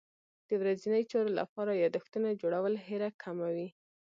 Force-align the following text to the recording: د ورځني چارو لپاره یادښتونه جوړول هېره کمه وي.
د 0.47 0.49
ورځني 0.61 1.01
چارو 1.11 1.31
لپاره 1.39 1.71
یادښتونه 1.81 2.29
جوړول 2.41 2.73
هېره 2.85 3.09
کمه 3.23 3.47
وي. 3.55 3.69